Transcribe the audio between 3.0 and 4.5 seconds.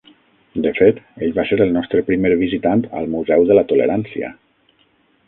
al Museu de la Tolerància.